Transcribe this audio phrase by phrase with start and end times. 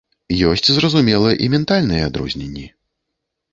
[0.51, 2.67] Ёсць, зразумела, і ментальныя адрозненні.